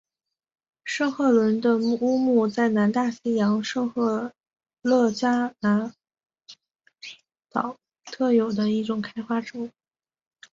[0.83, 4.33] 圣赫伦那乌木是南大西洋圣赫
[4.81, 5.11] 勒
[5.59, 5.93] 拿
[7.51, 9.69] 岛特有的一种开花植物。